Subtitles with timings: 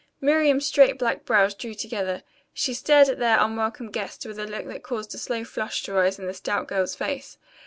[0.19, 2.23] Miriam's straight black brows drew together.
[2.55, 5.93] She stared at their unwelcome guest with a look that caused a slow flush to
[5.93, 7.37] rise to the stout girl's face.